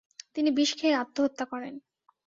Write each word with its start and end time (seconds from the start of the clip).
তিনি 0.35 0.49
বিষ 0.57 0.71
খেয়ে 0.79 0.99
আত্মহত্যা 1.03 1.45
করেন। 1.45 1.73